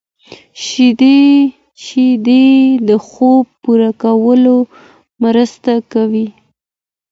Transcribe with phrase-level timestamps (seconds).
[1.99, 2.51] شیدې
[2.87, 4.57] د خوب پوره کولو
[5.23, 6.27] مرسته کوي